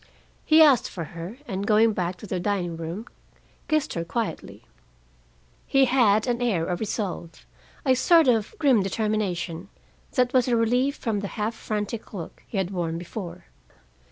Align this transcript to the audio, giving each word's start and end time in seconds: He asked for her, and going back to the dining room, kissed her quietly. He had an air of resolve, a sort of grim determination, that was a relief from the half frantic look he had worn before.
He 0.47 0.63
asked 0.63 0.89
for 0.89 1.03
her, 1.13 1.37
and 1.47 1.67
going 1.67 1.93
back 1.93 2.15
to 2.15 2.25
the 2.25 2.39
dining 2.39 2.75
room, 2.75 3.05
kissed 3.67 3.93
her 3.93 4.03
quietly. 4.03 4.63
He 5.67 5.85
had 5.85 6.25
an 6.25 6.41
air 6.41 6.65
of 6.65 6.79
resolve, 6.79 7.45
a 7.85 7.93
sort 7.93 8.27
of 8.27 8.55
grim 8.57 8.81
determination, 8.81 9.69
that 10.13 10.33
was 10.33 10.47
a 10.47 10.55
relief 10.57 10.95
from 10.95 11.19
the 11.19 11.27
half 11.37 11.53
frantic 11.53 12.15
look 12.15 12.41
he 12.47 12.57
had 12.57 12.71
worn 12.71 12.97
before. 12.97 13.45